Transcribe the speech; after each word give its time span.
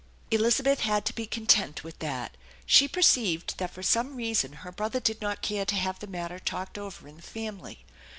Elizabeth 0.31 0.79
had 0.79 1.05
to 1.05 1.13
be 1.13 1.27
content 1.27 1.83
with 1.83 1.99
that. 1.99 2.35
She 2.65 2.87
perceived 2.87 3.59
that 3.59 3.69
for 3.69 3.83
some 3.83 4.15
reason 4.15 4.53
her 4.65 4.71
brother 4.71 4.99
did 4.99 5.21
not 5.21 5.43
care 5.43 5.63
to 5.65 5.75
have 5.75 5.99
the 5.99 6.07
matter 6.07 6.39
talked 6.39 6.79
over 6.79 7.07
in 7.07 7.17
the 7.17 7.21
family. 7.21 7.85